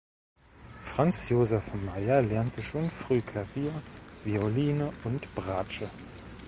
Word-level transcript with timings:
Franzjosef 0.81 1.75
Maier 1.75 2.23
lernte 2.23 2.63
schon 2.63 2.89
früh 2.89 3.21
Klavier, 3.21 3.71
Violine 4.23 4.89
und 5.03 5.35
Bratsche. 5.35 5.91